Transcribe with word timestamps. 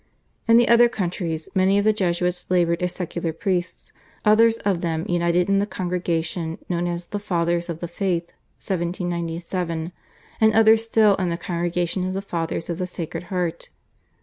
In 0.47 0.57
the 0.57 0.67
other 0.67 0.89
countries 0.89 1.47
many 1.53 1.77
of 1.77 1.83
the 1.83 1.93
Jesuits 1.93 2.47
laboured 2.49 2.81
as 2.81 2.91
secular 2.91 3.31
priests, 3.31 3.91
others 4.25 4.57
of 4.65 4.81
them 4.81 5.05
united 5.07 5.47
in 5.47 5.59
the 5.59 5.67
congregation, 5.67 6.57
known 6.67 6.87
as 6.87 7.05
the 7.05 7.19
Fathers 7.19 7.69
of 7.69 7.81
the 7.81 7.87
Faith 7.87 8.25
(1797), 8.57 9.91
and 10.41 10.53
others 10.53 10.83
still 10.83 11.13
in 11.17 11.29
the 11.29 11.37
congregation 11.37 12.07
of 12.07 12.15
the 12.15 12.21
Fathers 12.23 12.67
of 12.67 12.79
the 12.79 12.87
Sacred 12.87 13.25
Heart. 13.25 13.69